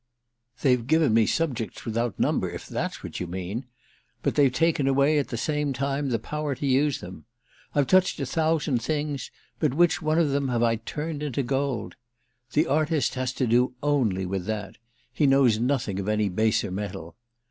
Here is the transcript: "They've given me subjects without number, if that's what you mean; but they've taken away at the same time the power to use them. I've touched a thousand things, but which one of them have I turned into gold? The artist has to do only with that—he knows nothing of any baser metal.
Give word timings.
"They've 0.63 0.87
given 0.87 1.13
me 1.13 1.27
subjects 1.27 1.85
without 1.85 2.19
number, 2.19 2.49
if 2.49 2.67
that's 2.67 3.03
what 3.03 3.19
you 3.19 3.27
mean; 3.27 3.67
but 4.23 4.33
they've 4.33 4.51
taken 4.51 4.87
away 4.87 5.19
at 5.19 5.27
the 5.27 5.37
same 5.37 5.73
time 5.73 6.09
the 6.09 6.17
power 6.17 6.55
to 6.55 6.65
use 6.65 7.01
them. 7.01 7.25
I've 7.75 7.85
touched 7.85 8.19
a 8.19 8.25
thousand 8.25 8.81
things, 8.81 9.29
but 9.59 9.75
which 9.75 10.01
one 10.01 10.17
of 10.17 10.31
them 10.31 10.47
have 10.47 10.63
I 10.63 10.77
turned 10.77 11.21
into 11.21 11.43
gold? 11.43 11.97
The 12.53 12.65
artist 12.65 13.13
has 13.13 13.31
to 13.33 13.45
do 13.45 13.75
only 13.83 14.25
with 14.25 14.47
that—he 14.47 15.27
knows 15.27 15.59
nothing 15.59 15.99
of 15.99 16.07
any 16.09 16.29
baser 16.29 16.71
metal. 16.71 17.15